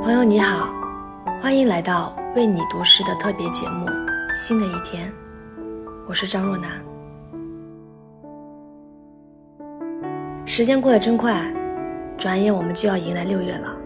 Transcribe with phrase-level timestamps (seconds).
[0.00, 0.72] 朋友你好
[1.40, 3.86] 欢迎来到为你读诗的特别节目
[4.34, 5.10] 《新的一天》，
[6.08, 6.70] 我是张若楠。
[10.46, 11.52] 时间过得真快，
[12.16, 13.76] 转眼我们就要迎来六月了。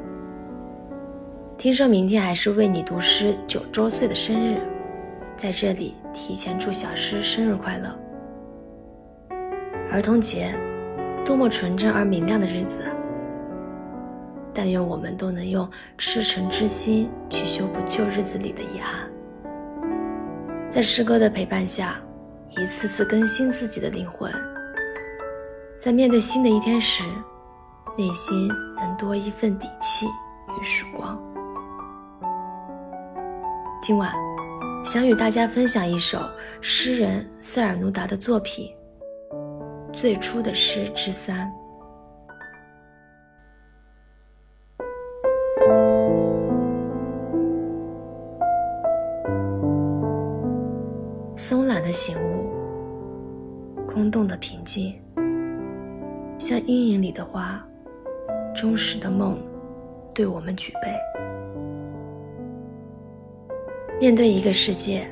[1.57, 4.61] 听说明天还是为你读诗九周岁的生日，
[5.37, 7.89] 在这里提前祝小诗生日快乐。
[9.91, 10.55] 儿童节，
[11.25, 12.83] 多么纯真而明亮的日子！
[14.55, 19.11] 但愿我们都能用赤诚之心去修补旧日子里的遗憾，
[20.69, 21.97] 在诗歌的陪伴下，
[22.51, 24.31] 一次次更新自己的灵魂，
[25.81, 27.03] 在面对新的一天时，
[27.97, 30.07] 内心能多一份底气
[30.61, 31.19] 与曙光。
[33.83, 34.13] 今晚，
[34.85, 36.21] 想与大家分享一首
[36.61, 38.71] 诗人塞尔努达的作品
[39.93, 41.47] 《最初的诗之三》。
[51.43, 52.53] 松懒的醒悟，
[53.85, 54.95] 空洞的平静，
[56.39, 57.61] 像阴影里的花，
[58.55, 59.37] 忠实的梦，
[60.15, 60.89] 对我们举杯。
[64.01, 65.05] 面对一个世界，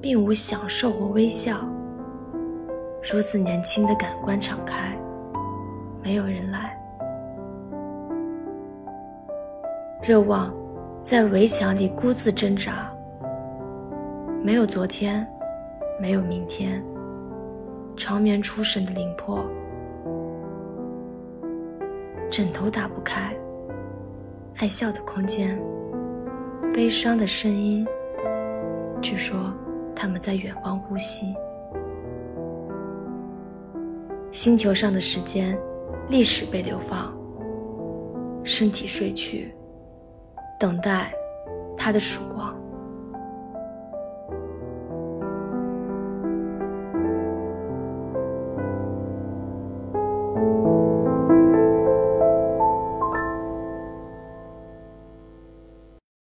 [0.00, 1.68] 并无享受或微笑，
[3.12, 4.96] 如此年轻的感官敞开，
[6.00, 6.80] 没有人来。
[10.00, 10.54] 热望
[11.02, 12.93] 在围墙里孤自挣扎。
[14.44, 15.26] 没有昨天，
[15.98, 16.84] 没有明天。
[17.96, 19.42] 长眠出神的灵魄，
[22.30, 23.34] 枕头打不开。
[24.58, 25.58] 爱笑的空间，
[26.74, 27.86] 悲伤的声音。
[29.00, 29.50] 据说
[29.96, 31.34] 他们在远方呼吸。
[34.30, 35.58] 星球上的时间，
[36.10, 37.16] 历史被流放。
[38.44, 39.54] 身体睡去，
[40.60, 41.14] 等待
[41.78, 42.53] 他的曙光。